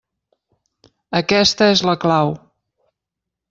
Aquesta 1.21 1.69
és 1.77 1.87
la 1.91 1.97
clau. 2.07 2.35